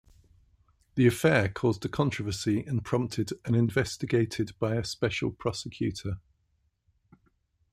The 0.95 1.05
affair 1.05 1.47
caused 1.47 1.85
a 1.85 1.87
controversy 1.87 2.61
and 2.63 2.83
prompted 2.83 3.33
an 3.45 3.53
investigated 3.53 4.57
by 4.57 4.73
a 4.73 4.83
special 4.83 5.29
prosecutor. 5.29 6.17